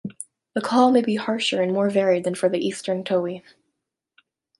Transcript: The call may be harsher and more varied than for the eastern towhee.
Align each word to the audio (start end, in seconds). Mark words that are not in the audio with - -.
The 0.55 0.61
call 0.61 0.89
may 0.89 1.01
be 1.03 1.15
harsher 1.15 1.61
and 1.61 1.71
more 1.71 1.91
varied 1.91 2.23
than 2.23 2.33
for 2.33 2.49
the 2.49 2.57
eastern 2.65 3.03
towhee. 3.03 3.43